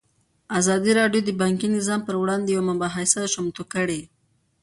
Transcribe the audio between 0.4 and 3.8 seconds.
ازادي راډیو د بانکي نظام پر وړاندې یوه مباحثه چمتو